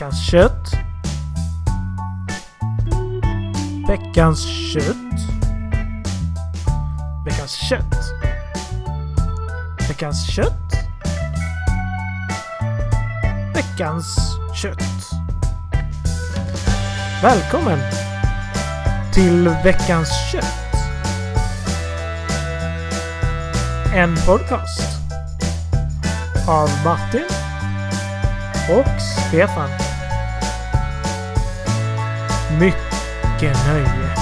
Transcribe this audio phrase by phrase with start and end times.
[0.00, 0.76] Veckans kött.
[3.86, 5.20] Veckans kött.
[7.24, 7.94] Veckans kött.
[9.88, 10.72] Veckans kött.
[13.54, 14.16] Veckans
[14.54, 15.10] kött.
[17.22, 17.78] Välkommen
[19.12, 20.74] till Veckans kött.
[23.94, 24.82] En podcast
[26.48, 27.26] av Martin
[28.70, 29.89] och Stefan.
[32.60, 34.14] Mycket nöje.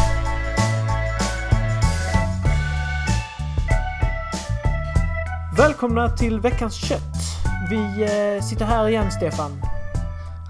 [5.57, 7.01] Välkomna till veckans kött.
[7.71, 9.51] Vi eh, sitter här igen Stefan.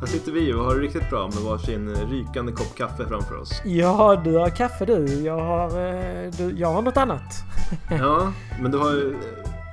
[0.01, 3.63] Här sitter vi och har det riktigt bra med varsin rykande kopp kaffe framför oss.
[3.65, 5.05] Ja, du har kaffe du.
[5.07, 7.45] Jag har, eh, du, jag har något annat.
[7.91, 9.17] Ja, men du har eh,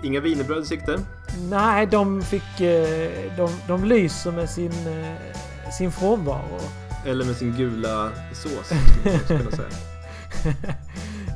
[0.04, 1.00] inga wienerbröd i sikte?
[1.50, 2.58] Nej, de fick...
[3.38, 4.74] De, de lyser med sin,
[5.77, 6.85] sin frånvaro.
[7.06, 9.68] Eller med sin gula sås, skulle man kunna säga.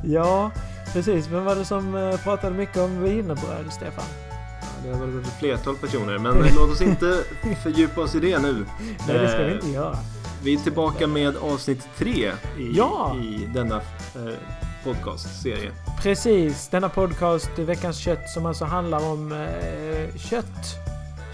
[0.04, 0.50] Ja,
[0.92, 1.26] precis.
[1.26, 4.04] Vem var det som eh, pratade mycket om wienerbröd, Stefan?
[4.84, 7.22] Det har varit ett flertal personer, men låt oss inte
[7.62, 8.64] fördjupa oss i det nu.
[9.08, 9.96] Nej, det ska vi Eh, inte göra.
[10.42, 13.16] Vi är tillbaka med avsnitt tre i, Ja!
[13.22, 14.34] i denna eh,
[14.84, 15.70] podcastserie.
[16.02, 20.76] Precis, denna podcast, Veckans kött, som alltså handlar om eh, kött.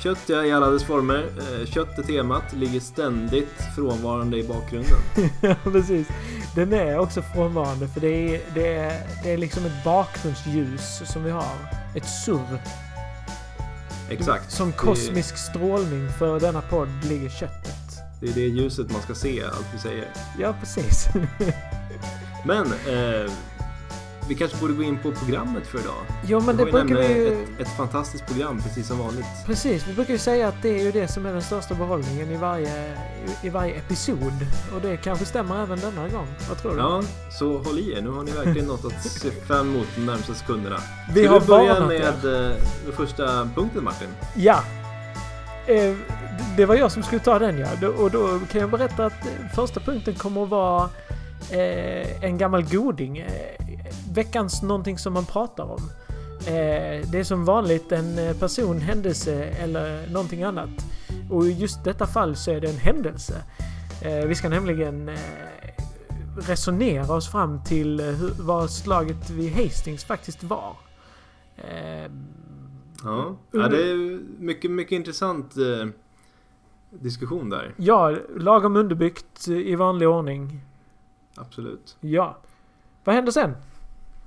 [0.06, 1.26] Kött ja, i alla dess former.
[1.38, 4.98] Eh, kött är temat, ligger ständigt frånvarande i bakgrunden.
[5.40, 6.08] Ja, precis.
[6.54, 11.24] Den är också frånvarande för det är, det, är, det är liksom ett bakgrundsljus som
[11.24, 11.54] vi har.
[11.94, 12.58] Ett surr.
[14.10, 14.52] Exakt.
[14.52, 17.98] Som kosmisk strålning för denna podd ligger köttet.
[18.20, 20.08] Det är det ljuset man ska se, allt vi säger.
[20.38, 21.08] Ja, precis.
[22.44, 23.32] Men eh,
[24.28, 25.94] vi kanske borde gå in på programmet för idag.
[26.26, 27.42] Jo, men det ju brukar vi ju...
[27.42, 29.26] ett, ett fantastiskt program, precis som vanligt.
[29.46, 32.30] Precis, vi brukar ju säga att det är ju det som är den största behållningen
[32.30, 32.94] i varje,
[33.42, 34.32] i, varje episod.
[34.74, 36.26] Och det kanske stämmer även denna gång.
[36.48, 36.78] Vad tror du?
[36.78, 37.02] Ja,
[37.38, 38.02] så håll i er.
[38.02, 40.76] Nu har ni verkligen något att se fram emot de närmsta sekunderna.
[41.14, 42.06] vi Ska har vi börja med er.
[42.08, 44.08] eh, den första punkten Martin?
[44.36, 44.58] Ja.
[45.66, 45.94] Eh,
[46.56, 47.88] det var jag som skulle ta den ja.
[47.88, 49.12] Och då kan jag berätta att
[49.54, 50.90] första punkten kommer att vara
[51.50, 53.18] eh, en gammal goding.
[53.18, 53.65] Eh,
[54.14, 55.90] veckans någonting som man pratar om.
[56.46, 60.70] Eh, det är som vanligt en eh, person, händelse eller någonting annat.
[61.30, 63.42] Och i just detta fall så är det en händelse.
[64.02, 65.10] Eh, vi ska nämligen
[66.38, 70.76] resonera oss fram till hur, vad slaget vid Hastings faktiskt var.
[73.04, 75.54] Ja, ja det är mycket, mycket intressant
[76.90, 77.74] diskussion där.
[77.76, 80.60] Ja, lagom underbyggt i vanlig ordning.
[81.34, 81.96] Absolut.
[82.00, 82.36] Ja.
[83.04, 83.54] Vad händer sen?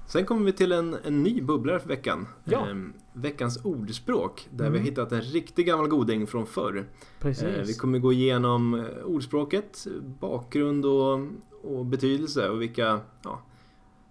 [0.10, 2.28] Sen kommer vi till en, en ny bubblare för veckan.
[2.44, 2.68] Ja.
[2.68, 4.48] Ehm, veckans ordspråk.
[4.52, 4.74] Där Mm.
[4.74, 6.86] vi har hittat en riktig gammal goding från förr.
[7.20, 7.44] Precis.
[7.44, 9.88] Eh, vi kommer gå igenom eh, ordspråket,
[10.20, 11.20] bakgrund och,
[11.64, 13.42] och betydelse och vilka, ja,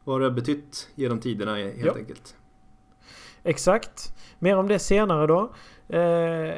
[0.04, 1.94] vad det har betytt genom tiderna helt Ja.
[1.96, 2.36] enkelt.
[3.42, 4.14] Exakt.
[4.38, 5.40] Mer om det senare då.
[5.96, 6.54] Eh,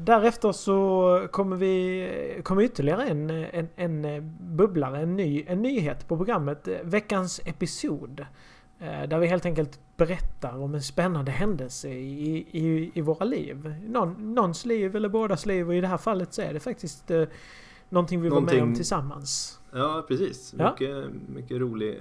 [0.00, 6.16] därefter så kommer vi kommer ytterligare en, en, en bubblare, en, ny, en nyhet på
[6.16, 6.68] programmet.
[6.82, 8.26] Veckans episod.
[8.82, 13.74] Eh, där vi helt enkelt berättar om en spännande händelse i, i, i våra liv.
[13.88, 17.10] Någon, någons liv eller bådas liv och i det här fallet så är det faktiskt
[17.10, 17.24] eh,
[17.88, 19.58] någonting vi var med om Någonting- tillsammans.
[19.72, 20.54] Ja, precis.
[20.58, 20.70] Ja.
[20.70, 21.98] Mycket, mycket rolig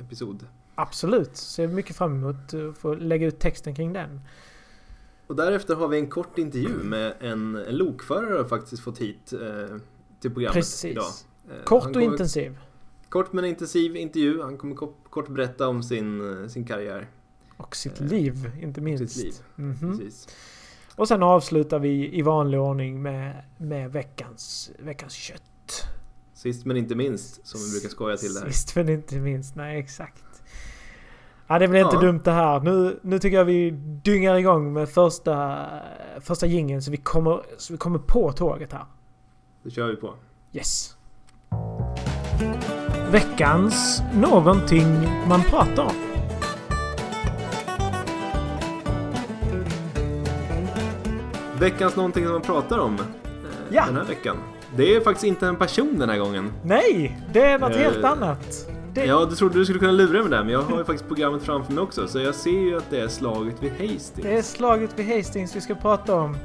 [0.00, 0.46] episod.
[0.74, 1.36] Absolut.
[1.36, 4.20] Ser mycket fram emot att få lägga ut texten kring den.
[5.26, 9.32] Och därefter har vi en kort intervju med en, en lokförare har faktiskt fått hit
[9.32, 9.76] eh,
[10.20, 10.84] till programmet Precis.
[10.84, 11.04] idag.
[11.50, 12.58] Eh, Kort och kommer- intensiv.
[13.10, 14.42] Kort men intensiv intervju.
[14.42, 14.74] Han kommer
[15.10, 17.06] kort, berätta om sin, eh, sin karriär.
[17.56, 19.14] Och sitt Eh, liv, inte minst.
[19.14, 19.34] sitt liv.
[19.56, 19.98] Mhm.
[19.98, 20.28] Precis.
[20.96, 25.42] Och sen avslutar vi i vanlig ordning med, med veckans, veckans kött.
[26.34, 28.50] Sist men inte minst, som vi brukar skoja till det här.
[28.50, 29.54] Sist men inte minst.
[29.56, 30.24] Nej, exakt.
[31.46, 32.00] Ja, det blir inte Ja.
[32.02, 32.60] dumt det här.
[32.60, 33.70] Nu, nu tycker jag vi
[34.04, 35.66] dyngar igång med första,
[36.20, 38.84] första jingeln så vi kommer, så vi kommer på tåget här.
[39.62, 40.14] Då kör vi på.
[40.52, 40.96] Yes.
[43.12, 44.86] Veckans någonting
[45.28, 45.94] man pratar om.
[51.58, 53.00] Veckans någonting man pratar om eh,
[53.70, 53.84] Ja.
[53.86, 54.36] den här veckan.
[54.76, 56.52] Det är faktiskt inte en person den här gången.
[56.64, 58.66] Nej, det är något Eh, helt annat.
[58.94, 61.08] Det, Ja, du trodde du skulle kunna lura mig där, men jag har ju faktiskt
[61.08, 62.08] programmet framför mig också.
[62.08, 64.12] Så jag ser ju att det är slaget vid Hastings.
[64.22, 66.36] Det är slaget vid Hastings vi ska prata om.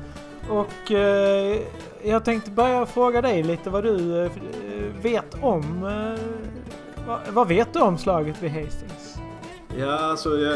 [0.50, 1.58] Och eh,
[2.06, 4.32] jag tänkte börja fråga dig lite vad du eh,
[5.02, 5.84] vet om.
[5.84, 6.20] Eh,
[7.08, 9.18] vad, vad vet du om slaget vid Hastings?
[9.78, 10.56] Ja, alltså jag,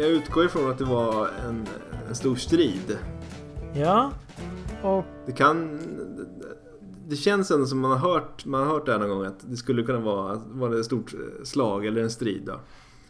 [0.00, 1.66] jag utgår ifrån att det var en,
[2.08, 2.98] en stor strid.
[3.74, 4.10] Ja.
[4.82, 5.80] Och Det kan...
[7.08, 9.40] det känns ändå som man har hört, man har hört det här någon gång att
[9.50, 11.14] det skulle kunna vara, vara ett stort
[11.44, 12.52] slag eller en strid då.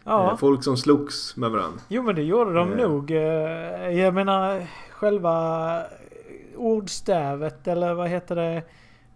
[0.04, 0.30] Ja.
[0.30, 1.80] Eh, Folk som slogs med varandra.
[1.88, 2.76] Jo men det gjorde de Eh.
[2.88, 3.10] nog.
[3.10, 3.20] Eh,
[4.00, 5.76] Jag menar själva
[6.60, 8.62] ordstävet eller vad heter det?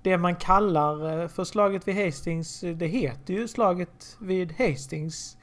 [0.02, 2.64] Det man kallar eh, för slaget vid Hastings.
[2.64, 5.36] eh, Det heter ju slaget vid Hastings.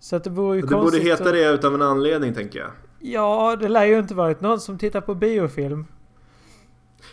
[0.00, 2.58] Så att det vore ju Det borde konstigt heta att- det utav en anledning tänker
[2.58, 2.70] jag.
[3.00, 5.86] Ja, det lär ju inte varit någon som tittar på biofilm.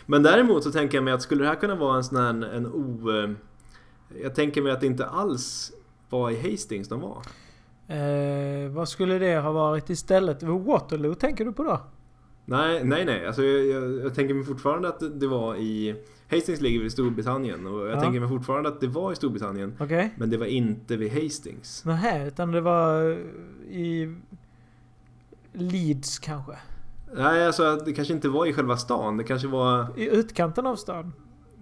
[0.06, 2.54] Men däremot så tänker jag mig att skulle det här kunna vara en sån här
[2.54, 3.10] en o...
[3.22, 3.30] eh,
[4.22, 5.72] Jag tänker mig att det inte alls
[6.10, 7.22] var i Hastings de var.
[7.96, 10.42] Eh, vad skulle det ha varit istället?
[10.42, 11.80] Waterloo tänker du på då?
[12.48, 13.26] Nej, nej, nej.
[13.26, 15.94] Alltså, jag, jag, jag tänker mig fortfarande att det- var i...
[16.30, 18.00] Hastings ligger i Storbritannien och jag Ja.
[18.00, 19.76] tänker mig fortfarande att det var i Storbritannien.
[19.80, 20.14] Okej?
[20.16, 21.84] Men det var inte vid Hastings.
[21.84, 23.02] Nähä, utan det var
[23.70, 24.14] i
[25.52, 26.52] Leeds kanske?
[27.16, 29.16] Nej, alltså det kanske inte var i själva stan.
[29.16, 31.12] Det kanske var, I utkanten av stan?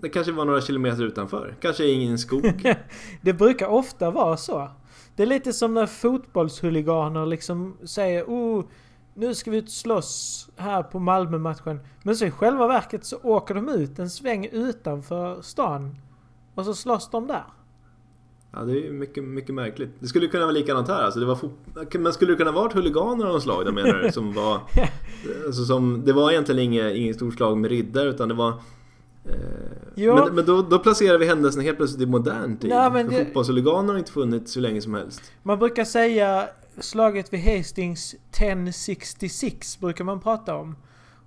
[0.01, 1.55] det kanske var några kilometer utanför.
[1.61, 2.75] Kanske i en skog.
[3.23, 4.71] Det brukar ofta vara så.
[5.17, 8.65] Det är lite som när fotbollshuliganer liksom säger oh,
[9.15, 11.81] nu ska vi ut och slåss här på Malmö-matchen.
[12.03, 15.97] Men så i själva verket så åker de ut en sväng utanför stan.
[16.55, 17.45] Och så slåss de där.
[18.53, 19.91] Ja, det är ju mycket, mycket märkligt.
[20.01, 21.03] Det skulle kunna vara likadant här.
[21.03, 21.39] Alltså, det var
[21.99, 24.11] men skulle det kunna vara ett huliganer av något slag då menar?
[24.11, 24.61] Som var...
[25.47, 28.49] Alltså, som, det var egentligen inget, inget stort slag med riddare utan det var...
[29.25, 29.35] Eh,
[29.95, 30.15] Jo.
[30.15, 32.71] Men, men då, då placerar vi händelsen helt plötsligt i modern tid.
[32.71, 35.23] Nej, men det- fotbollshuliganer har inte funnits hur länge som helst.
[35.43, 36.49] Man brukar säga
[36.81, 40.77] slaget vid Hastings 1066 brukar man prata om.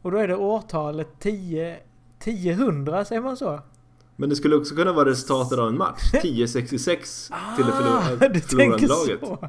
[0.02, 1.78] Och då är det årtalet 10...
[2.20, 3.60] 1000, säger man så?
[4.16, 6.02] Men det skulle också kunna vara resultatet av en match.
[6.14, 9.20] 10-66 till det förlor- Ah, förlorande tänker laget.
[9.20, 9.48] så.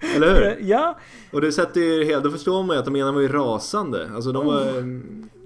[0.16, 0.58] Eller hur?
[0.68, 0.98] Ja,
[1.32, 2.24] Och det sätter ju helt...
[2.24, 4.10] Då förstår man ju att de ena var ju rasande.
[4.14, 4.60] Alltså de var...
[4.60, 4.84] Oh.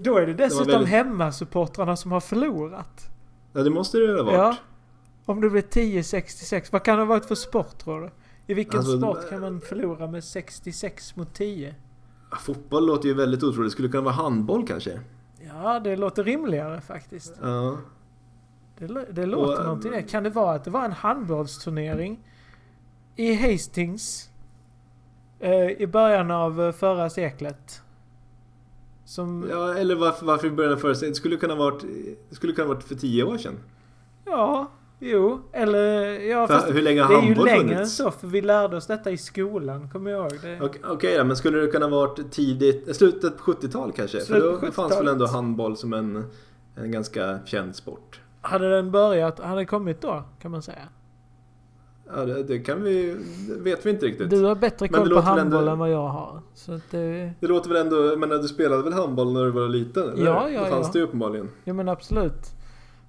[0.00, 3.06] då är det dessutom väldigt- hemmasupportrarna som har förlorat.
[3.52, 4.34] Ja det måste det ju ha varit.
[4.36, 4.56] Ja.
[5.24, 8.10] Om det blir 10-66, vad kan det ha varit för sport tror du?
[8.50, 11.74] I vilken Alltså, sport kan man förlora med 66 mot 10?
[12.30, 13.66] Ja, Fotboll låter ju väldigt otroligt.
[13.66, 15.00] Det skulle kunna vara handboll kanske.
[15.46, 17.34] Ja, det låter rimligare faktiskt.
[17.42, 17.78] Ja.
[18.78, 20.02] Det, det låter Och, någonting eh, det.
[20.02, 22.18] Kan det vara att det var en handbollsturnering
[23.16, 24.30] i Hastings
[25.40, 27.82] eh, i början av eh, förra seklet?
[29.04, 29.46] Som...
[29.50, 31.10] Ja, Ja, eller varför, varför i början av förra seklet?
[31.10, 31.84] Det skulle kunna varit,
[32.28, 33.58] det skulle kunna varit för tio år sedan.
[34.98, 35.40] Jo.
[35.52, 36.10] Eller...
[36.20, 37.96] Ja, För fast hur länge har det är ju handboll längre än funnits?
[37.96, 40.40] så, för vi lärde oss detta i skolan, kommer jag ihåg.
[40.42, 40.60] Det.
[40.60, 44.18] Okej, Okej då, men skulle det kunna varit tidigt, slutet på 70-tal kanske?
[44.18, 45.12] För Slutet på då fanns väl 70-talet.
[45.12, 46.24] ändå handboll som en,
[46.76, 48.20] en ganska känd sport.
[48.40, 50.78] Hade den börjat, hade den kommit då, kan man säga?
[52.16, 53.16] Ja, det, det kan vi,
[53.48, 54.30] det vet vi inte riktigt.
[54.30, 56.40] Du har bättre Men koll på väl ändå- handboll än vad jag har.
[56.54, 57.32] Så det...
[57.40, 60.08] Det låter väl ändå, menar du spelade väl handboll när du var liten?
[60.12, 60.24] Eller?
[60.26, 60.90] Ja, ja, Det fanns ja.
[60.92, 61.48] det ju uppenbarligen.
[61.64, 62.52] Ja men absolut.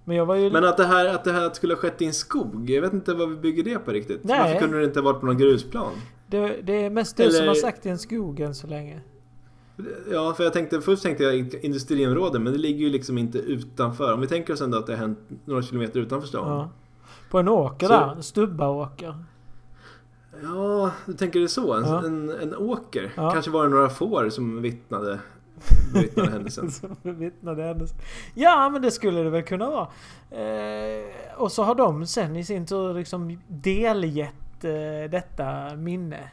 [0.10, 0.52] Men jag var ju...
[0.52, 2.94] Men att det, här, att det här skulle ha skett i en skog, jag vet
[2.94, 4.24] inte vad vi bygger det på riktigt.
[4.24, 4.40] Nej.
[4.40, 5.92] Varför kunde det inte ha varit på någon grusplan?
[6.28, 9.02] det, det är mest du Eller- som har sagt i en skog än så länge.
[10.12, 14.14] Ja, för jag tänkte, först tänkte jag industriområde, men det ligger ju liksom inte utanför.
[14.14, 16.48] Om vi tänker oss ändå att det har hänt några kilometer utanför stan.
[16.48, 16.70] Ja.
[17.30, 19.16] På en åker Så- där, en stubbaåker.
[20.44, 21.74] Ja, du tänker det så?
[21.74, 22.06] En, Ja.
[22.06, 23.12] en, en åker?
[23.16, 23.32] Ja.
[23.32, 25.20] Kanske var det några får som vittnade,
[25.94, 26.72] vittnade händelsen.
[26.72, 27.94] Som bevittnade hennes.
[28.34, 29.88] Ja men det skulle det väl kunna vara.
[30.32, 31.06] Eh,
[31.38, 36.30] och så har de sen i sin tur liksom delgett eh, detta minne.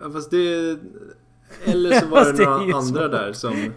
[0.00, 0.78] Ja, fast det...
[1.64, 3.08] Eller så var det det några andra så.
[3.08, 3.72] där som...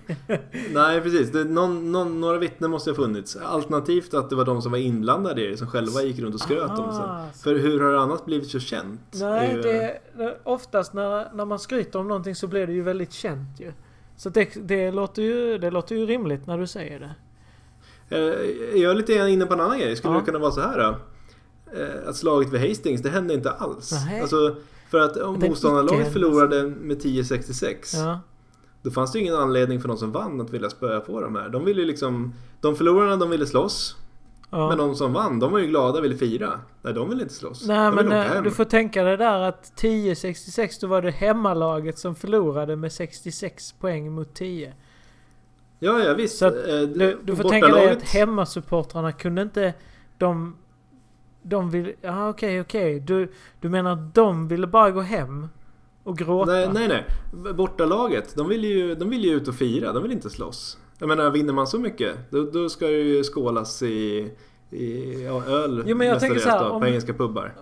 [0.73, 1.31] Nej, precis.
[1.31, 3.35] Det, någon, någon, några vittnen måste ha funnits.
[3.35, 6.41] Alternativt att det var de som var inblandade i det som själva gick runt och
[6.41, 7.01] skröt om det sen.
[7.01, 9.01] Aha, För hur har det annars blivit så känt?
[9.13, 13.13] Nej, det, det, oftast när, när man skryter om någonting så blir det ju väldigt
[13.13, 13.71] känt ju.
[14.19, 17.15] Så det, det, låter ju, det låter ju rimligt när du säger det.
[18.17, 19.95] Eh, Jag är lite inne på en annan grej.
[19.95, 20.19] Skulle Ja.
[20.19, 20.95] det kunna vara så här då?
[21.79, 23.91] Eh, Att slaget vid Hastings, det hände inte alls.
[24.05, 24.21] Nej.
[24.21, 24.55] Alltså,
[24.89, 28.19] för att om motståndarlaget förlorade med 10-66 Ja.
[28.81, 31.35] Då fanns det ju ingen anledning för de som vann att vilja spöa på de
[31.35, 31.49] här.
[31.49, 32.33] De ville liksom...
[32.61, 33.95] De förlorarna de ville slåss.
[34.49, 34.69] Ja.
[34.69, 36.59] Men de som vann, de var ju glada och ville fira.
[36.81, 37.67] Nej, de ville inte slåss.
[37.67, 41.11] Nej de men ville eh, du får tänka dig där att 10-66 då var det
[41.11, 44.73] hemmalaget som förlorade med 66 poäng mot 10.
[45.79, 46.37] Ja, ja visst.
[46.37, 49.73] Så att Eh, Du, du får tänka dig att hemmasupportrarna kunde inte...
[50.17, 50.55] De...
[51.41, 51.93] De vill...
[52.01, 52.99] Ja okej okej.
[52.99, 55.47] Du, du menar att de ville bara gå hem
[56.03, 56.51] och gråta?
[56.51, 57.53] Nej, nej, nej.
[57.53, 59.93] Bortalaget, de vill, ju, de vill ju ut och fira.
[59.93, 60.77] De vill inte slåss.
[60.99, 64.31] Jag menar, vinner man så mycket, då, då ska det ju skålas i,
[64.69, 67.55] i ja, öl Jo, men jag tänker så här, då, om- på engelska pubbar.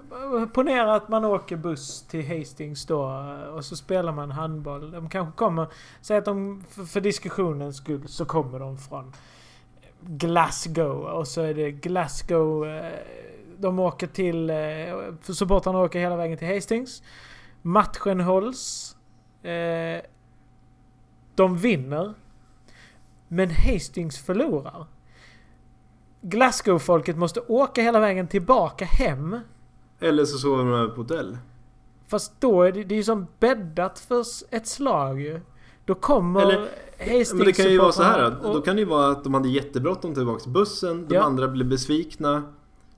[0.53, 3.25] Ponera att man åker buss till Hastings då
[3.55, 4.91] och så spelar man handboll.
[4.91, 5.67] De kanske kommer...
[6.01, 9.13] Säg att de, för, diskussionens skull, så kommer de från
[10.01, 12.67] Glasgow och så är det Glasgow.
[12.67, 12.93] Eh,
[13.57, 14.49] de åker till...
[14.49, 14.55] Eh,
[15.21, 17.03] supportrarna åker hela vägen till Hastings.
[17.61, 18.95] Matchen hålls.
[19.43, 20.01] Eh,
[21.35, 22.13] de vinner.
[23.27, 24.85] Men Hastings förlorar.
[26.21, 29.39] Glasgow-folket måste åka hela vägen tillbaka hem.
[29.99, 31.37] Eller så sover de över på hotell.
[32.07, 35.41] Fast då är det, det är ju som bäddat för ett slag ju.
[35.85, 36.67] Då kommer Eller-
[36.99, 38.25] Hastings Men det kan ju vara så här.
[38.29, 41.07] supportrarna Då kan det ju vara att de hade jättebråttom tillbaka till bussen.
[41.07, 41.21] De Ja.
[41.23, 42.43] andra blev besvikna.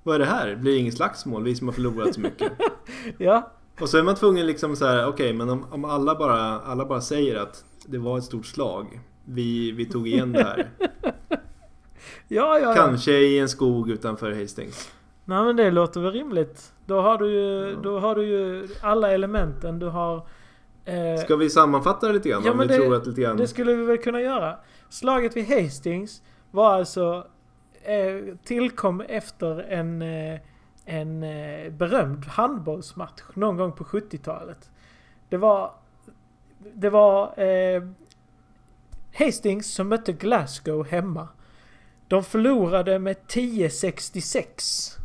[0.03, 0.55] Vad är det här?
[0.55, 1.43] Blir det inget slagsmål?
[1.43, 2.51] Vi som har förlorat så mycket.
[3.17, 5.07] Ja, Och så är man tvungen liksom så här.
[5.07, 9.00] Okej, men om, om alla, bara, alla bara säger att det var ett stort slag.
[9.29, 10.69] Vi, vi tog igen det här.
[12.27, 12.74] ja, ja.
[12.75, 14.91] Kanske i en skog utanför Hastings.
[15.25, 16.74] Nej men det låter väl rimligt.
[16.86, 17.79] Då har du ju, Ja.
[17.83, 19.79] då har du ju alla elementen.
[19.79, 20.15] Du har...
[20.86, 22.41] Eh, Ska vi sammanfatta det lite grann?
[22.45, 23.38] Ja, om men vi det- tror att lite grann...
[23.38, 24.55] Det skulle vi väl kunna göra.
[24.89, 26.21] Slaget vid Hastings
[26.51, 27.27] var alltså...
[27.83, 30.39] Eh, tillkom efter en, eh,
[30.86, 34.69] en eh, berömd handbollsmatch någon gång på 70-talet.
[35.29, 35.71] Det var...
[36.74, 37.33] Det var
[39.13, 41.28] Hastings som mötte Glasgow hemma.
[42.08, 45.00] De förlorade med 10-66.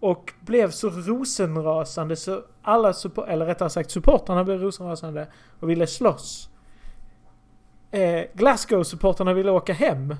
[0.00, 2.94] Och blev så rosenrasande så alla
[3.28, 5.28] eller rättare sagt supportrarna blev rosenrasande
[5.60, 6.50] och ville slåss.
[7.90, 10.14] Eh, Glasgow-supportrarna ville åka hem.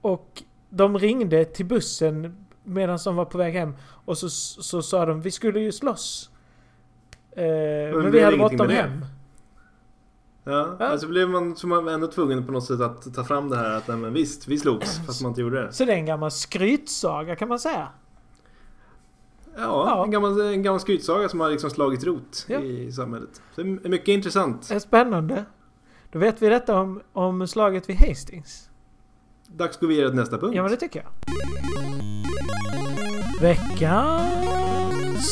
[0.00, 3.76] Och de ringde till bussen medan de var på väg hem.
[4.04, 6.30] Och så, så sa de vi skulle ju slåss.
[7.36, 9.04] Eh, men vi blev hade bråttom hem.
[10.44, 10.86] Ja, Ja.
[10.86, 13.70] alltså blev man, så man ändå tvungen på något sätt att ta fram det här
[13.70, 15.72] att nej, men visst, vi slogs fast man inte gjorde det.
[15.72, 17.88] Så det är en gammal skrytsaga kan man säga.
[19.56, 20.04] Ja, Ja.
[20.04, 22.58] En, gammal, en gammal skrytsaga som har liksom slagit rot Ja.
[22.60, 23.42] i samhället.
[23.54, 24.68] Så det är mycket intressant.
[24.68, 25.44] Det är spännande.
[26.12, 28.68] Då vet vi detta om, om slaget vid Hastings.
[29.46, 30.54] Dags att gå vidare till nästa punkt.
[30.56, 31.08] Ja men det tycker jag.
[34.32, 35.22] Veckans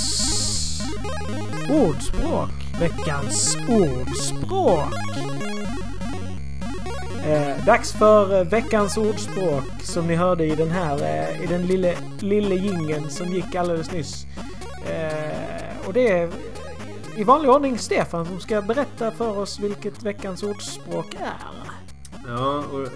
[1.71, 2.60] ordspråk.
[2.81, 4.95] Veckans ordspråk.
[7.27, 11.67] Eh, dags för eh, veckans ordspråk som ni hörde i den här, eh, i den
[11.67, 14.27] lille, lille jingeln som gick alldeles nyss.
[14.87, 16.31] Eh, och det är eh,
[17.17, 21.33] i vanlig ordning Stefan som ska berätta för oss vilket veckans ordspråk är.
[22.27, 22.89] Ja, och,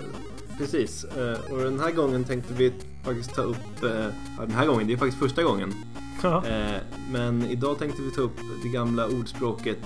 [0.59, 1.05] precis.
[1.05, 2.73] Eh, Och den här gången tänkte vi
[3.05, 3.83] faktiskt ta upp...
[3.83, 3.91] eh,
[4.41, 5.75] den här gången, det är faktiskt första gången.
[6.25, 6.47] Ja.
[6.47, 9.78] Eh, Men idag tänkte vi ta upp det gamla ordspråket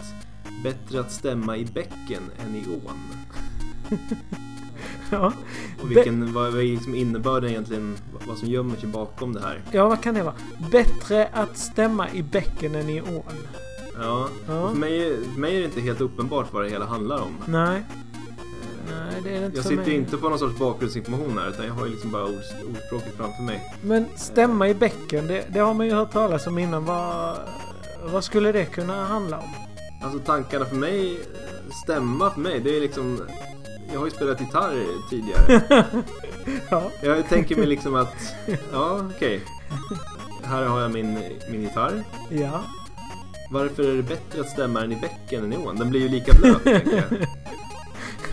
[0.62, 2.98] Bättre att stämma i bäcken än i ån.
[5.10, 5.32] Ja.
[5.82, 7.96] Och vilken, vad är liksom innebörden egentligen,
[8.28, 9.60] vad som gömmer sig bakom det här.
[9.72, 10.34] Ja, vad kan det vara?
[10.72, 13.22] Bättre att stämma i bäcken än i ån.
[14.00, 14.68] Ja, Ja.
[14.68, 17.32] för mig, för mig är det inte helt uppenbart vad det hela handlar om.
[17.46, 17.82] Nej
[19.28, 19.94] det är det inte Jag för sitter mig.
[19.94, 22.30] inte på någon sorts bakgrundsinformation här utan jag har ju liksom bara ord,
[22.70, 23.74] ordspråket framför mig.
[23.82, 26.84] Men stämma i bäcken, det, det har man ju hört talas om innan.
[26.84, 27.36] Vad,
[28.12, 29.48] vad skulle det kunna handla om?
[30.02, 31.18] Alltså tankarna för mig,
[31.84, 33.20] stämma för mig, det är liksom...
[33.92, 35.62] Jag har ju spelat gitarr tidigare.
[36.70, 38.14] Ja, Jag tänker mig liksom att,
[38.72, 39.40] ja okej.
[40.42, 41.18] Här har jag min,
[41.50, 42.04] min gitarr.
[42.30, 42.60] ja.
[43.50, 45.76] Varför är det bättre att stämma den i bäcken än i ån?
[45.76, 47.04] Den blir ju lika blöt tänker jag.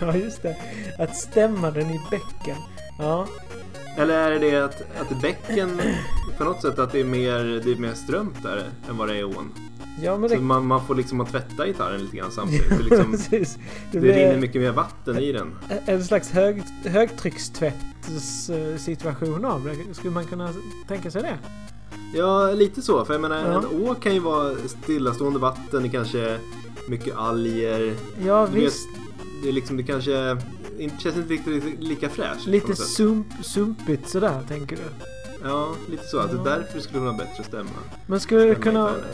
[0.00, 0.56] Ja, just det.
[0.98, 2.56] Att stämma den i bäcken.
[2.98, 3.26] Ja,
[3.98, 5.80] Eller är det att, att bäcken
[6.38, 9.14] på något sätt att det är mer, det är mer strömt där än vad det
[9.14, 9.52] är i ån?
[10.02, 10.40] ja men Så det...
[10.40, 12.68] man, man får liksom att tvätta gitarren lite grann samtidigt.
[12.68, 13.58] Det, liksom, Precis.
[13.92, 15.54] Det det rinner mycket mer vatten i den.
[15.86, 19.94] en slags hög, högtryckstvättssituation av det.
[19.94, 20.50] Skulle man kunna
[20.88, 21.38] tänka sig det?
[22.14, 23.04] Ja, lite så.
[23.04, 23.58] För jag menar, Ja.
[23.58, 26.38] en å kan ju vara stillastående vatten, kanske
[26.88, 27.94] mycket alger.
[28.26, 28.88] Ja, Du vet, visst.
[29.46, 30.36] Det, är liksom, det kanske
[30.78, 32.46] inte, känns inte riktigt lika fräscht.
[32.46, 34.82] Lite sump, sumpigt sådär, tänker du?
[35.48, 36.18] Ja, lite så.
[36.18, 36.40] Att det Ja.
[36.40, 37.70] är därför det skulle vara bättre att stämma.
[38.06, 38.86] Men skulle det Stämma kunna...
[38.90, 39.04] gitarren.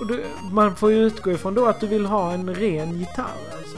[0.00, 3.24] Och du, man får ju utgå ifrån då att du vill ha en ren gitarr
[3.58, 3.76] alltså.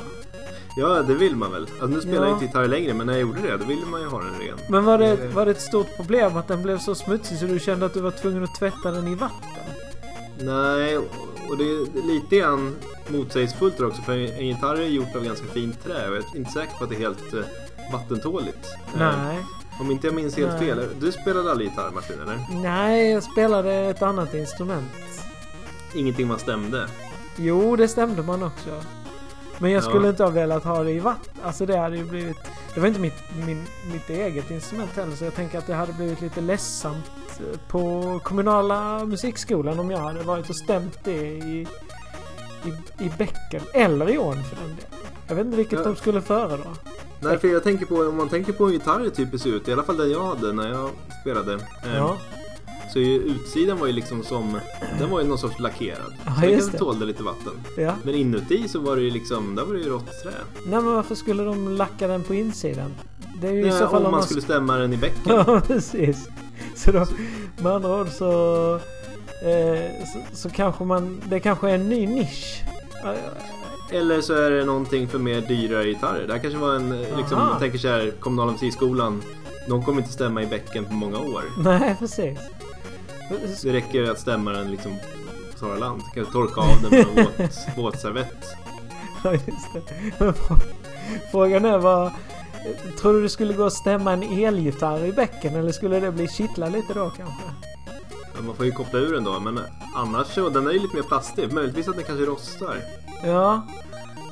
[0.77, 1.63] Ja, det vill man väl.
[1.63, 2.23] Alltså, nu spelar Ja.
[2.29, 4.35] jag inte gitarr längre, men när jag gjorde det, då ville man ju ha den
[4.41, 4.59] ren.
[4.69, 5.31] Men var det, Eh.
[5.35, 8.01] var det ett stort problem att den blev så smutsig så du kände att du
[8.01, 9.51] var tvungen att tvätta den i vatten?
[10.41, 10.99] Nej,
[11.51, 12.77] och det är lite grann
[13.09, 14.03] motsägelsefullt också.
[14.03, 16.85] För en gitarr är gjort av ganska fint trä och jag är inte säker på
[16.85, 17.41] att det är helt eh,
[17.93, 18.67] vattentåligt.
[18.95, 19.39] Eh, Nej.
[19.81, 20.59] Om inte jag minns helt Nej.
[20.61, 20.87] fel.
[21.01, 22.39] Du spelade aldrig gitarr Martin, eller?
[22.63, 24.91] Nej, jag spelade ett annat instrument.
[25.95, 26.89] Ingenting man stämde.
[27.37, 28.83] Jo, det stämde man också.
[29.59, 29.89] Men jag Ja.
[29.89, 31.35] skulle inte ha velat ha det i vatten.
[31.45, 32.37] Alltså det hade ju blivit...
[32.75, 35.93] Det var inte mitt, min, mitt eget instrument heller så jag tänker att det hade
[35.93, 41.67] blivit lite ledsamt eh, på kommunala musikskolan om jag hade varit och stämt det i,
[42.65, 43.63] i, i bäcken.
[43.75, 44.91] Eller i ån för den delen.
[45.29, 45.85] Jag vet inte vilket Ja.
[45.85, 46.71] de skulle föredra.
[47.21, 49.73] Nej, för jag tänker på, om man tänker på hur gitarrer typiskt ser ut, i
[49.73, 50.91] alla fall den jag hade när jag
[51.21, 51.59] spelade.
[51.97, 52.17] Ja,
[52.93, 54.61] Så ju, utsidan var ju liksom som,
[54.99, 56.13] den var ju någon sorts lackerad.
[56.25, 56.79] Ja, så kanske det.
[56.79, 57.53] tålde lite vatten.
[57.77, 57.95] ja.
[58.03, 60.31] Men inuti så var det ju liksom, där var det ju rått trä.
[60.67, 62.91] Nej men varför skulle de lacka den på insidan?
[63.41, 65.23] Det är ju i Nej, så fall om man ska- skulle stämma den i bäcken.
[65.47, 66.29] Ja, precis.
[66.77, 67.07] Så då,
[67.63, 68.75] med andra ord så,
[69.45, 70.37] eh, så...
[70.37, 71.21] Så kanske man...
[71.29, 72.63] Det kanske är en ny nisch.
[73.93, 76.27] Eller så är det någonting för mer dyrare gitarrer.
[76.27, 79.23] Det här kanske var en, eh, liksom, jag tänker så här, kommunala musikskolan.
[79.69, 81.43] De kommer inte stämma i bäcken på många år.
[81.59, 82.39] Nej, precis.
[83.63, 84.93] Det räcker att stämma den liksom
[85.53, 86.03] på torra land.
[86.15, 88.45] Kanske torka av den med en våt, våtservett.
[89.25, 89.73] Ja, just
[90.19, 90.35] det.
[91.31, 92.11] Frågan är vad...
[93.01, 96.29] Tror du det skulle gå att stämma en elgitarr i bäcken eller skulle det bli
[96.29, 97.45] kittla lite då kanske?
[98.37, 99.61] Ja, Man får ju koppla ur den då, men
[99.97, 101.53] annars så, den är ju lite mer plastig.
[101.53, 102.77] Möjligtvis att den kanske rostar.
[103.25, 103.63] Ja.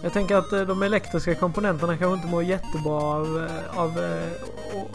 [0.03, 4.33] Jag tänker att eh, de elektriska komponenterna kanske inte mår jättebra av, eh, av eh,
[4.75, 4.89] å-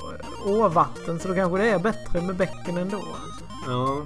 [0.46, 2.98] åvatten så då kanske det är bättre med bäcken ändå.
[2.98, 3.46] Alltså.
[3.68, 4.06] Ja,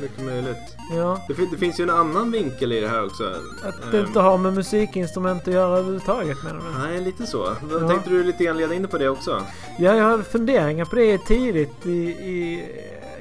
[0.00, 0.76] mycket möjligt.
[0.96, 1.20] Ja.
[1.28, 3.24] Det, det finns ju en annan vinkel i det här också.
[3.64, 6.78] Att det Ehm, inte har med musikinstrument att göra överhuvudtaget menar du?
[6.78, 7.56] Nej, lite så.
[7.70, 7.88] Ja.
[7.88, 9.42] Tänkte du lite grann leda in på det också?
[9.78, 12.64] Ja, jag hade funderingar på det tidigt i, i,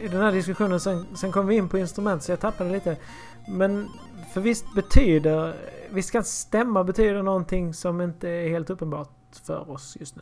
[0.02, 0.80] i den här diskussionen.
[0.80, 2.98] Sen, sen kom vi in på instrument så jag tappade lite.
[3.48, 3.90] Men
[4.34, 5.56] för visst betyder...
[5.90, 9.10] Visst kan stämma betyda någonting som inte är helt uppenbart
[9.44, 10.22] för oss just nu.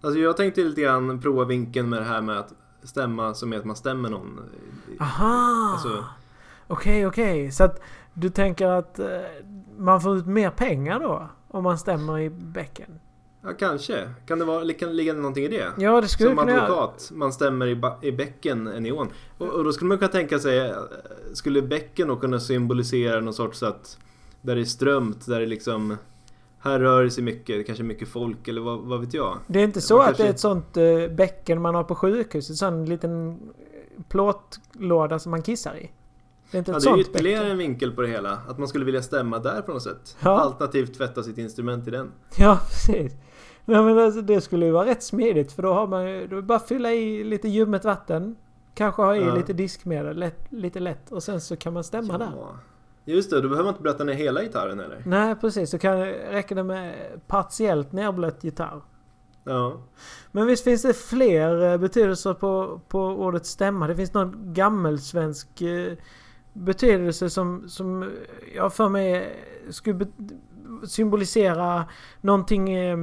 [0.00, 2.52] Alltså jag tänkte lite grann prova vinkeln med det här med att
[2.86, 4.40] stämma som är att man stämmer någon.
[5.00, 5.70] Aha!
[5.72, 6.04] Alltså,
[6.66, 7.52] Okej, okej.
[7.52, 7.80] Så att
[8.14, 9.06] du tänker att eh,
[9.78, 11.28] man får ut mer pengar då?
[11.48, 12.98] Om man stämmer i bäcken?
[13.46, 14.10] ja, kanske.
[14.26, 15.72] Kan det vara, kan ligga någonting i det?
[15.78, 19.08] Ja, det skulle Som kunna advokat, man stämmer i, i bäcken än i ån.
[19.38, 20.76] Och, och då skulle man kunna tänka sig, eh,
[21.32, 23.98] skulle bäcken då kunna symbolisera någon sorts att
[24.42, 25.96] där det är strömt, där det liksom
[26.66, 29.38] här rör det sig mycket, det kanske är mycket folk eller vad, vad vet jag.
[29.46, 31.84] Det är inte så Man att det är kanske- ett sånt eh, bäcken man har
[31.84, 32.50] på sjukhus.
[32.50, 33.38] En sån liten
[34.08, 35.90] plåtlåda som man kissar i.
[36.50, 37.50] Det är inte Ja, ett det är ytterligare bäcken.
[37.52, 38.38] en vinkel på det hela.
[38.48, 40.16] Att man skulle vilja stämma där på något sätt.
[40.20, 40.38] Ja.
[40.38, 42.12] Alternativt tvätta sitt instrument i den.
[42.38, 43.12] Ja, precis.
[43.64, 46.26] Nej, men alltså, det skulle ju vara rätt smidigt för då har man ju...
[46.26, 48.36] Då bara fylla i lite ljummet vatten.
[48.74, 49.34] Kanske ha i Ja.
[49.34, 51.12] lite diskmedel, lätt, lite lätt.
[51.12, 52.32] Och sen så kan man stämma där.
[53.08, 55.02] Just det, då behöver inte blöta ner hela gitarren eller?
[55.06, 55.70] Nej, precis.
[55.70, 56.94] Så kan, räcker det med
[57.26, 58.82] partiellt nerblött gitarr.
[59.44, 59.80] Ja.
[60.32, 63.86] Men visst finns det fler eh, betydelser på, på ordet stämma?
[63.86, 65.92] Det finns någon gammelsvensk eh,
[66.52, 68.08] betydelse som, som eh,
[68.56, 69.36] jag för mig
[69.70, 70.06] skulle
[70.86, 71.84] symbolisera
[72.20, 72.74] någonting...
[72.74, 72.98] Eh,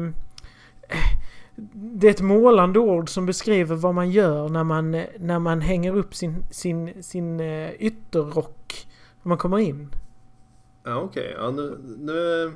[1.74, 5.96] det är ett målande ord som beskriver vad man gör när man, när man hänger
[5.96, 7.39] upp sin, sin, sin
[7.80, 8.88] ytterrock
[9.23, 9.95] när man kommer in.
[10.83, 11.36] Ja, okej.
[11.38, 12.51] Ja, nu, nu...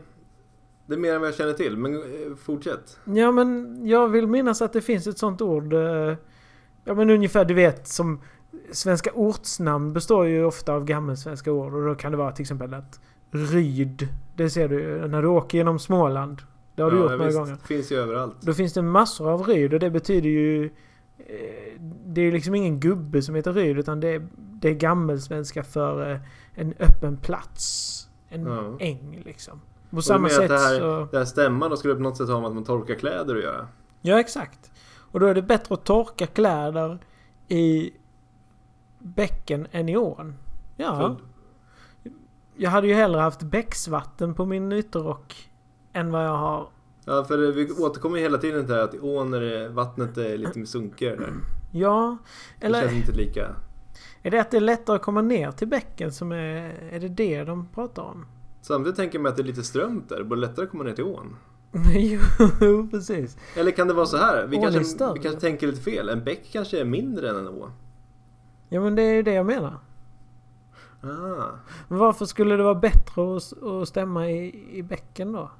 [0.86, 2.99] Det är mer än vad jag känner till, men eh, fortsätt.
[3.06, 5.73] Ja men jag vill minnas att det finns ett sånt ord.
[5.73, 6.15] eh,
[6.86, 8.21] Ja men ungefär du vet som
[8.71, 12.73] svenska ortsnamn består ju ofta av gammelsvenska ord och då kan det vara till exempel
[12.73, 12.99] att
[13.32, 14.08] Ryd.
[14.36, 16.41] Det ser du när du åker genom Småland.
[16.75, 17.38] Det har du ja, gjort några visst.
[17.39, 17.56] gånger.
[17.56, 18.36] finns ju överallt.
[18.41, 20.65] Då finns det massor av Ryd och det betyder ju...
[21.17, 24.73] eh, Det är ju liksom ingen gubbe som heter Ryd utan det är, det är
[24.73, 26.19] gammelsvenska för
[26.60, 27.93] en öppen plats.
[28.30, 28.78] En Ja.
[28.80, 29.62] äng liksom.
[29.89, 31.08] På Och samma sätt det här, så...
[31.12, 33.43] det här stämman då skulle på något sätt ha med att man torkar kläder att
[33.43, 33.67] göra?
[34.02, 34.72] Ja, exakt.
[35.12, 37.00] Och då är det bättre att torka kläder
[37.48, 37.91] i
[39.00, 40.34] bäcken än i ån.
[40.78, 40.96] Ja.
[40.98, 41.15] För-
[42.56, 45.50] Jag hade ju hellre haft bäcksvatten på min ytterrock
[45.93, 46.70] än vad jag har...
[47.06, 49.70] Ja, för det- vi återkommer ju hela tiden till det att i ån är det,
[49.70, 51.34] vattnet är lite sunkigare där.
[51.72, 52.17] Ja,
[52.60, 53.56] Det eller känns inte lika...
[54.28, 56.78] är det att det är lättare att komma ner till bäcken som är...
[56.92, 58.26] Är det det de pratar om?
[58.62, 60.18] Samtidigt tänker jag mig att det är lite strömt där.
[60.18, 61.36] Det borde lättare att komma ner till ån.
[62.62, 63.38] jo, precis.
[63.56, 64.48] Eller kan det vara så här?
[64.48, 64.80] Vi, kanske,
[65.13, 66.10] vi kanske tänker lite fel.
[66.10, 67.72] En bäck kanske är mindre än en å.
[68.70, 69.80] Ja, men det är ju det jag menar.
[71.02, 71.50] Ah,
[71.88, 75.52] Men varför skulle det vara bättre att, att stämma i, i bäcken då?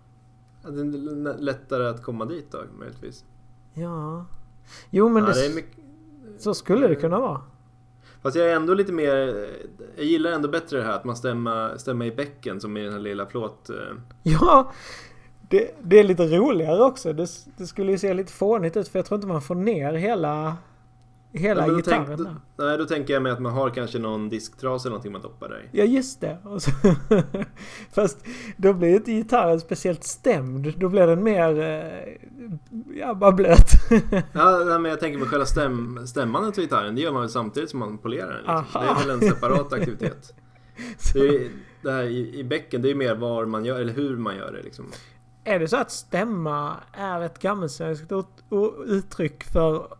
[0.67, 3.25] att det är lättare att komma dit då möjligtvis.
[3.73, 4.25] Ja...
[4.89, 5.80] Jo, men ja, det, det är mycket...
[6.38, 7.41] så skulle det kunna vara.
[8.21, 9.27] Fast jag är ändå lite mer...
[9.27, 12.84] Eh, jag gillar ändå bättre det här att man stämmer, stämmer i bäcken som i
[12.84, 13.69] den här lilla plåt...
[13.69, 13.75] Eh.
[14.23, 14.71] Ja,
[15.49, 17.13] det, det är lite roligare också.
[17.13, 17.27] Det,
[17.58, 20.58] det skulle ju se lite fånigt ut för jag tror inte man får ner hela,
[21.38, 22.19] hela då gitarren tänk-
[22.56, 22.65] där.
[22.67, 25.50] Nej, då tänker jag mig att man har kanske någon disktrasa eller någonting man doppar
[25.50, 25.69] där.
[25.71, 26.38] Ja, just det.
[26.60, 26.71] Så,
[27.93, 28.26] fast
[28.58, 30.73] då blir inte gitarren speciellt stämd.
[30.78, 32.13] Då blir den mer, eh,
[33.00, 33.69] ja, bara blöt.
[34.34, 36.95] Ja, nej, men jag tänker mig själva stäm, stämmandet av gitarren.
[36.95, 38.38] Det gör man väl samtidigt som man polerar den.
[38.63, 38.82] Liksom.
[38.82, 40.34] Det är väl en separat aktivitet.
[41.13, 41.50] Det, är,
[41.82, 44.52] det här i, i bäcken, det är mer var man gör, eller hur man gör
[44.52, 44.86] det liksom.
[45.43, 48.12] är det så att stämma är ett gammelsvenskt
[48.86, 49.91] uttryck för att-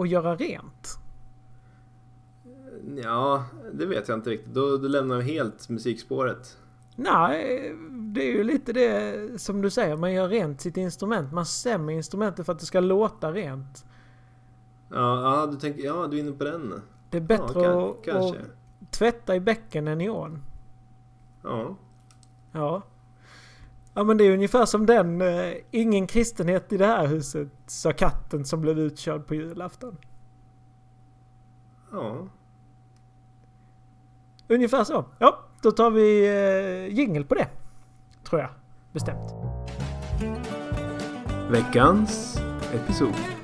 [0.00, 0.98] att göra rent?
[2.96, 4.54] Ja, det vet jag inte riktigt.
[4.54, 6.58] Då, då lämnar vi helt musikspåret.
[6.96, 9.96] Nej, det är ju lite det som du säger.
[9.96, 11.32] Man gör rent sitt instrument.
[11.32, 13.84] Man stämmer instrumentet för att det ska låta rent.
[14.88, 16.82] Ja, ja, du tänker, ja, du är inne på den.
[17.10, 18.36] Det är bättre ja, att, att
[18.90, 20.42] tvätta i bäcken än i ån.
[21.42, 21.76] Ja.
[22.52, 22.82] Ja.
[23.94, 27.92] Ja men det är ungefär som den eh, Ingen kristenhet i det här huset sa
[27.92, 29.96] katten som blev utkörd på julafton.
[31.92, 32.28] Ja.
[34.48, 35.04] Ungefär så.
[35.18, 37.48] Ja, då tar vi eh, jingel på det.
[38.24, 38.50] Tror jag.
[38.92, 39.34] Bestämt.
[41.50, 42.40] Veckans
[42.74, 43.39] episod.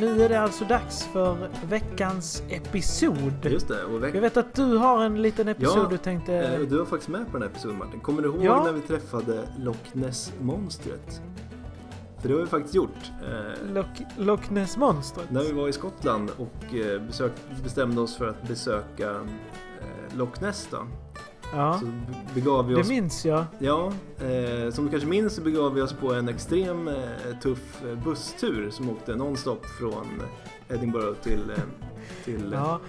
[0.00, 3.32] Nu är det alltså dags för veckans episod.
[3.42, 3.84] Just det.
[3.84, 6.34] Och Jag veck- vet att du har en liten episod Ja, du tänkte...
[6.34, 8.00] eh, du var faktiskt med på den här episoden Martin.
[8.00, 8.64] Kommer du ihåg Ja.
[8.64, 11.20] när vi träffade Loch Ness-monstret?
[12.20, 13.12] För det har vi faktiskt gjort.
[13.22, 13.86] Eh, Loch,
[14.18, 15.30] Loch Ness-monstret.
[15.30, 17.32] när vi var i Skottland och eh, besök,
[17.62, 19.14] bestämde oss för att besöka
[20.16, 20.78] Loch Ness då.
[21.52, 21.86] Ja, Så
[22.34, 23.44] begav vi oss det minns jag.
[23.58, 26.94] Ja, eh, som du kanske minns så begav vi oss på en extrem eh,
[27.42, 30.06] tuff eh, busstur som åkte nonstop från
[30.68, 31.50] Edinburgh till...
[31.50, 31.62] Eh,
[32.24, 32.80] till eh, Ja.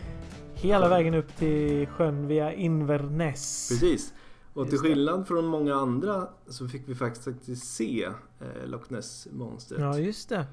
[0.54, 3.70] Hela vägen upp till sjön via Inverness.
[3.72, 4.14] Precis.
[4.54, 8.04] Och till skillnad från många andra så fick vi faktiskt, se
[8.40, 9.82] eh, Loch Ness-monstret.
[9.82, 10.46] Ja, just det.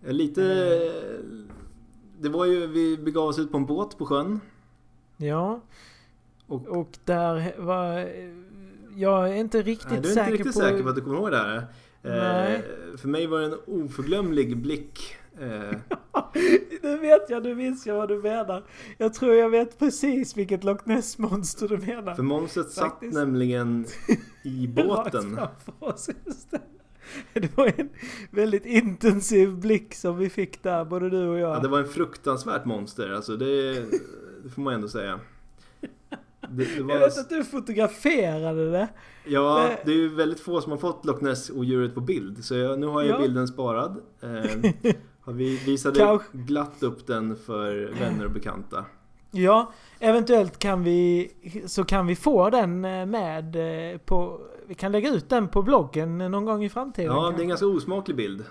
[0.00, 0.42] Lite...
[0.44, 1.20] eh,
[2.20, 4.40] Det var ju, vi begav oss ut på en båt på sjön.
[5.16, 5.60] Ja.
[6.50, 8.08] Och- Och, där var...
[8.96, 10.60] Jag är inte riktigt Nej, du är säker inte riktigt på...
[10.60, 11.56] säker på att du kommer ihåg det här.
[11.56, 11.62] Eh,
[12.02, 12.64] Nej.
[12.98, 15.16] För mig var det en oförglömlig blick.
[15.40, 15.76] Eh,
[16.82, 18.64] Nu vet jag, nu minns jag vad du menar.
[18.98, 22.14] Jag tror jag vet precis vilket Loch Ness-monster du menar.
[22.14, 23.86] För monstret satt nämligen
[24.44, 25.38] i båten.
[25.78, 26.10] Oss.
[27.32, 27.88] Det var en
[28.30, 31.56] väldigt intensiv blick som vi fick där, både du och jag.
[31.56, 33.72] Ja, det var en fruktansvärt monster, alltså det,
[34.42, 35.20] det får man ändå säga.
[36.50, 38.88] Det, det Jag var, vet att du fotograferade det.
[39.24, 42.44] ja, det- det är ju väldigt få som har fått Loch Ness-odjuret på bild.
[42.44, 43.22] Så jag, nu har jag Ja.
[43.22, 43.96] bilden sparad.
[45.26, 48.84] Eh, vi visade Kanske- glatt upp den för vänner och bekanta.
[49.30, 51.30] Ja, eventuellt kan vi,
[51.66, 53.56] så kan vi få den eh, med
[53.92, 57.12] eh, på, vi kan lägga ut den på bloggen någon gång i framtiden.
[57.12, 57.42] Ja, det är kanske.
[57.42, 58.40] en ganska osmaklig bild.
[58.40, 58.46] Eh,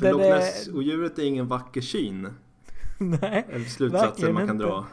[0.00, 2.28] för Loch Ness-odjuret är ingen vacker syn.
[2.98, 4.66] Nej, slutsatsen man kan inte.
[4.68, 4.86] dra.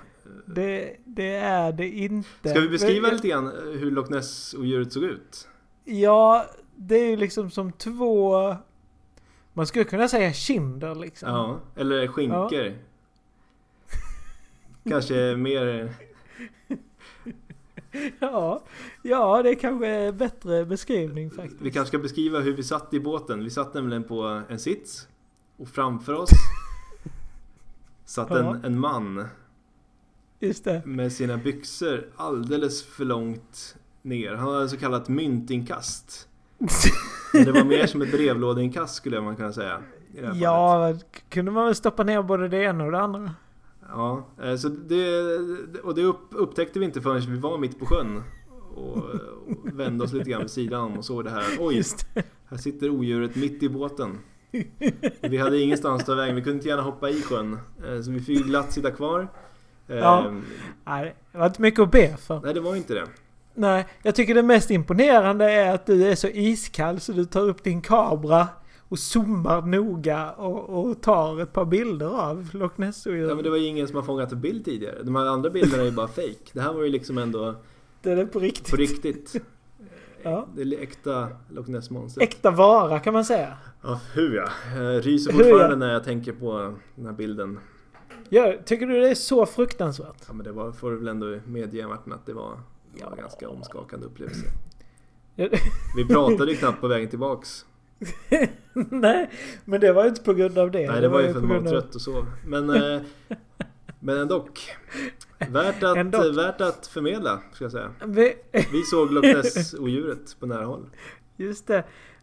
[0.46, 2.50] Det, det är det inte.
[2.50, 5.48] Ska vi beskriva Men- lite grann hur Loch Ness-odjuret såg ut?
[5.86, 8.56] Ja, det är ju liksom som två...
[9.54, 11.30] Man skulle kunna säga kinder liksom.
[11.30, 12.74] Ja, eller skinkor.
[14.90, 15.94] Kanske mer...
[18.20, 18.64] Ja,
[19.02, 21.62] ja det är kanske är bättre beskrivning faktiskt.
[21.62, 23.44] Vi kanske ska beskriva hur vi satt i båten.
[23.44, 25.08] Vi satt nämligen på en sits.
[25.58, 26.30] Och framför oss
[28.06, 28.38] satt Ja.
[28.40, 29.26] en, en man
[30.40, 30.82] Just det.
[30.86, 34.34] med sina byxor alldeles för långt ner.
[34.34, 36.28] Han hade så kallat myntinkast.
[37.34, 39.82] Men det var mer som ett brevlådeinkast skulle man kunna säga.
[40.16, 40.38] Här fallet.
[40.42, 40.94] Ja,
[41.30, 43.32] kunde man väl stoppa ner både det ena och det andra.
[43.90, 45.22] Ja, eh, så det,
[45.84, 48.24] och det upp, upptäckte vi inte förrän vi var mitt på sjön.
[48.76, 51.44] Och, och vände oss lite grann vid sidan om och såg det här.
[51.60, 51.84] Oj,
[52.50, 54.18] här sitter odjuret mitt i båten.
[55.22, 56.36] Vi hade ingenstans att ta vägen.
[56.36, 57.58] Vi kunde inte gärna hoppa i sjön.
[57.88, 59.28] Eh, Så vi fick glatt sitta kvar.
[59.88, 60.32] Eh, Ja.
[60.86, 62.42] Nej, det var inte mycket att be för.
[62.44, 63.08] Nej, det var inte det.
[63.54, 67.42] Nej, jag tycker det mest imponerande är att du är så iskall så du tar
[67.42, 68.48] upp din kamera
[68.90, 73.36] och zoomar noga och, och tar ett par bilder av Loch Ja, Ness-odjuret.
[73.36, 75.04] men det var ju ingen som har fångat en bild tidigare.
[75.04, 76.52] De här andra bilderna är ju bara fake.
[76.54, 77.56] Det här var ju liksom ändå
[78.02, 78.72] Det är på riktigt.
[78.72, 79.36] på riktigt.
[80.24, 80.48] Ja.
[80.56, 82.24] Det är äkta Loch Ness-monstret.
[82.24, 83.54] Äkta vara kan man säga.
[83.84, 84.48] Ja, hu ja.
[84.82, 85.38] Jag ryser ja.
[85.38, 87.60] fortfarande när jag tänker på den här bilden.
[88.30, 90.24] Ja, tycker du det är så fruktansvärt?
[90.28, 92.60] Ja men det var, får du väl ändå medge Martin att det var,
[92.98, 94.46] det var en ganska omskakande upplevelse.
[95.96, 97.66] Vi pratade ju knappt på vägen tillbaks.
[98.74, 99.30] Nej,
[99.66, 100.92] men det var ju inte på grund av det.
[100.92, 102.26] Nej det var ju för att man var trött och sov.
[102.46, 103.02] Men, eh,
[104.00, 104.48] men ändå.
[105.50, 106.38] Värt att, Ändock.
[106.38, 107.92] värt att förmedla, ska jag säga.
[108.06, 110.90] Vi, Vi såg Loch Ness-odjuret på nära håll.
[111.38, 111.78] just det.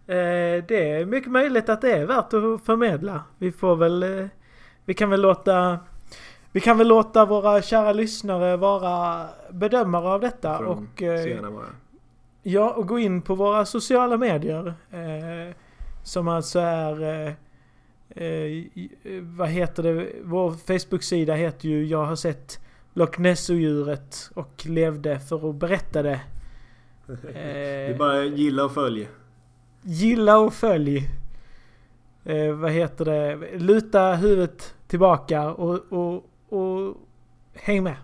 [0.07, 3.25] Eh, det är mycket möjligt att det är värt att förmedla.
[3.39, 4.29] Vi får väl...
[4.85, 5.79] Vi kan väl låta...
[6.53, 11.03] Vi kan väl låta våra kära lyssnare vara bedömare av detta de och...
[11.03, 11.39] Eh.
[12.43, 14.75] Ja, och gå in på våra sociala medier.
[14.91, 15.55] Eh,
[16.03, 17.03] som alltså är...
[17.03, 17.33] Eh,
[18.11, 18.65] eh,
[19.03, 20.07] eh, vad heter det?
[20.23, 22.59] Vår Facebook-sida heter ju Jag har sett
[22.95, 26.21] Loch Ness-odjuret och levde för att berätta det.
[27.23, 27.39] Det
[27.91, 29.09] är bara gilla och följ.
[29.83, 31.09] Gilla och följ.
[32.27, 33.37] Eh, vad heter det?
[33.59, 36.15] Luta huvudet tillbaka och, och,
[36.49, 36.97] och
[37.55, 37.97] häng med.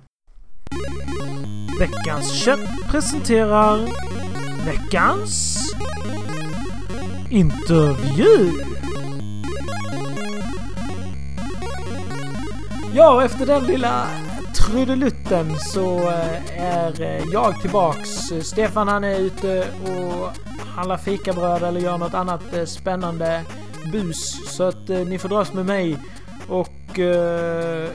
[1.80, 3.78] Veckans kött presenterar
[4.66, 5.58] veckans
[7.30, 8.50] intervju.
[12.94, 14.06] Ja, efter den lilla
[14.56, 18.08] trudelutten så eh, är eh, jag tillbaks.
[18.42, 20.28] Stefan han är ute och
[20.66, 23.44] handlar fikabröd eller gör något annat eh, spännande
[23.92, 24.40] bus.
[24.56, 25.98] Så att ni får dras med mig.
[26.48, 27.90] Och uh,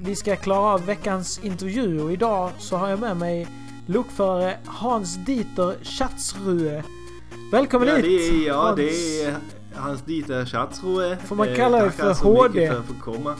[0.00, 3.46] vi ska klara av veckans intervju och idag så har jag med mig
[3.86, 6.82] lokförare Hans Dieter Schatzrue.
[7.52, 8.04] Välkommen ja, hit!
[8.04, 8.76] Det är, ja, Hans.
[8.76, 9.34] det är
[9.74, 11.16] Hans Dieter Schatzrue.
[11.24, 12.68] Får man kalla dig för så HD?
[12.68, 13.34] För att få komma.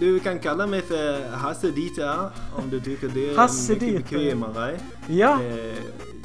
[0.00, 4.02] Du kan kalla mig för Hasse Dieter om du tycker det är Hasse mycket Dieter.
[4.18, 4.78] bekvämare.
[5.06, 5.74] Ja, Eh,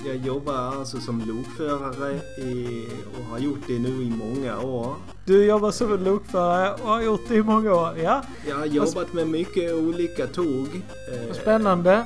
[0.06, 2.86] Jag jobbar alltså som lokförare i,
[3.18, 4.96] och har gjort det nu i många år.
[5.26, 7.98] du jobbar som en lokförare och har gjort det i många år.
[8.04, 10.68] Ja, Jag har jobbat med mycket olika tåg.
[11.14, 12.06] Eh, spännande.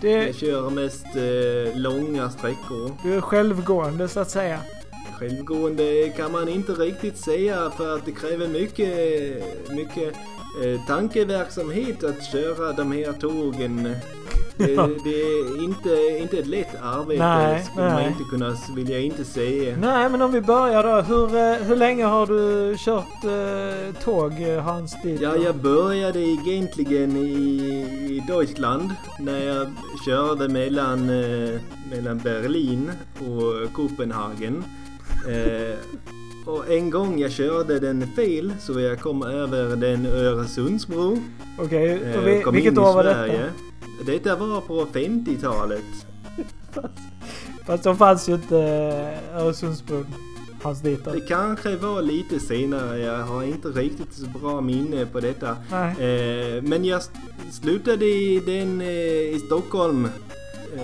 [0.00, 2.90] Det, Jag kör mest eh, långa sträckor.
[3.02, 4.60] du är självgående så att säga.
[5.18, 8.90] Självgående kan man inte riktigt säga för att det kräver mycket,
[9.70, 10.14] mycket
[10.64, 13.96] eh, tankeverksamhet att köra de här tågen.
[14.56, 17.94] Det, det är inte, inte ett lätt arbete Nej, skulle nej.
[17.94, 19.76] man inte kunna, vill jag inte säga.
[19.80, 21.00] Nej, men om vi börjar då.
[21.00, 25.24] Hur, eh, hur länge har du kört eh, tåg, eh, Hans Dieter?
[25.24, 27.30] Ja, jag började egentligen i,
[28.10, 28.90] i Deutschland
[29.20, 29.66] när jag
[30.06, 34.64] körde mellan, eh, mellan Berlin och Kopenhagen.
[35.28, 35.78] Eh,
[36.46, 41.18] och en gång jag körde den fel så jag kom över den Öresundsbro.
[41.58, 43.50] Okej, eh, vi, kom vilket år var Sverige.
[44.06, 44.36] Detta?
[44.36, 45.84] Var på 50-talet.
[47.66, 50.06] Fast då fanns ju inte eh, Öresundsbron,
[50.62, 51.20] Hans Det Dieter.
[51.28, 55.48] kanske var lite senare, jag har inte riktigt så bra minne på detta.
[55.50, 57.02] Eh, men jag
[57.52, 58.88] slutade i den eh,
[59.36, 60.04] i Stockholm.
[60.76, 60.80] Eh,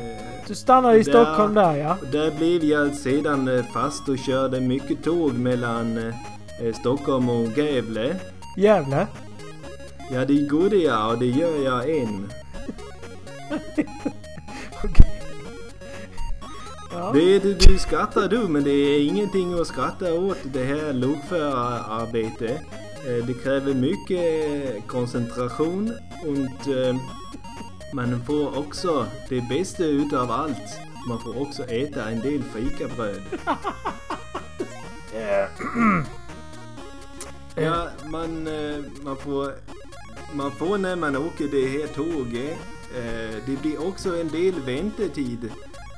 [0.48, 1.96] Du stannade i där- Stockholm där ja.
[2.12, 6.12] där blev jag sedan fast och körde mycket tåg mellan
[6.80, 8.16] Stockholm och Gävle.
[8.58, 9.06] Gävle.
[10.12, 12.28] Ja, det gjorde jag och det gör jag än.
[16.92, 17.10] Ja.
[17.14, 22.60] Det, du, du skrattar du, men det är ingenting att skratta åt det här lokförararbetet.
[23.06, 25.92] Eh, Det kräver mycket koncentration
[26.26, 26.96] och eh,
[27.94, 30.78] man får också det bästa utav allt.
[31.08, 33.22] Man får också äta en del fikabröd.
[37.54, 39.52] Ja, man, eh, man, får,
[40.34, 42.56] man får när man åker det här tåget, eh,
[43.46, 45.50] det blir också en del väntetid.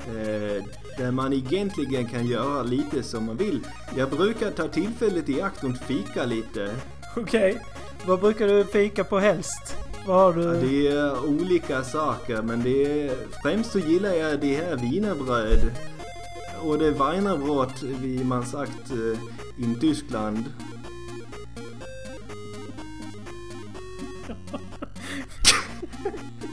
[0.07, 0.64] Eh,
[0.98, 3.66] där man egentligen kan göra lite som man vill.
[3.96, 6.74] Jag brukar ta tillfället i akt och fika lite.
[7.16, 7.62] Okej.
[8.07, 9.76] Vad brukar du fika på helst?
[10.07, 10.42] Vad har du?
[10.42, 15.70] Ja, det är olika saker men det är, främst så gillar jag det här wienerbröd.
[16.62, 19.18] Och det är wie man sagt, eh,
[19.64, 20.44] i Tyskland.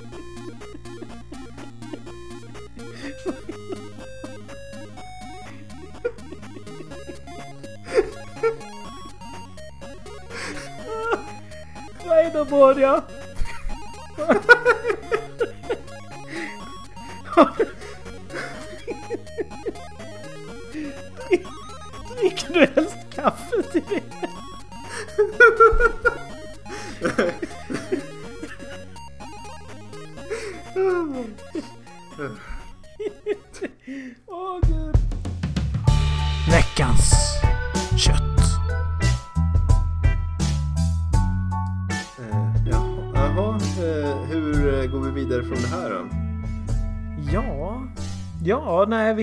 [12.49, 13.03] Wienerbröd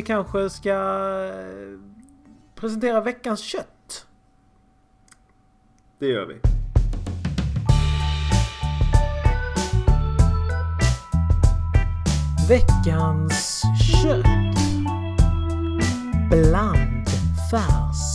[0.06, 1.78] kanske ska eh,
[2.54, 4.06] presentera veckans kött.
[5.98, 6.40] Det gör vi.
[12.48, 13.62] Veckans
[14.02, 14.26] kött.
[16.30, 18.06] Blandfärs.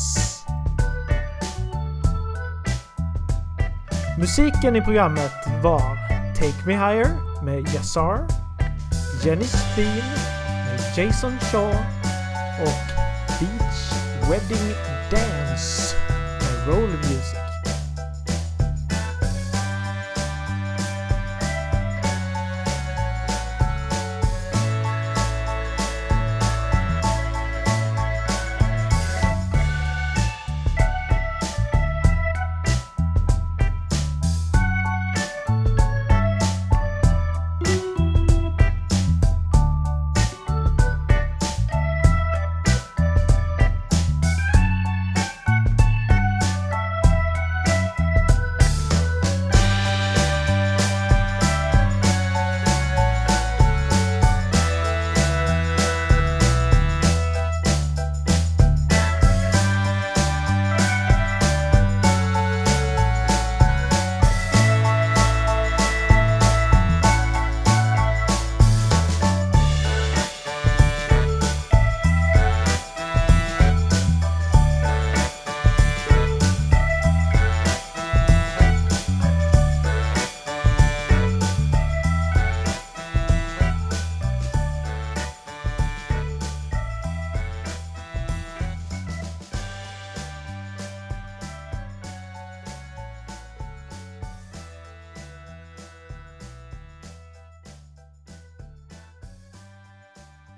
[4.19, 5.31] Musiken i programmet
[5.63, 5.81] var
[6.35, 8.27] Take Me Higher med Yassar,
[9.23, 9.41] Theme
[9.75, 10.40] med
[10.95, 11.73] Jason Shaw
[12.61, 12.83] och
[13.39, 13.91] Beach
[14.29, 14.75] Wedding
[15.11, 15.95] Dance
[16.39, 17.40] med Roll Music.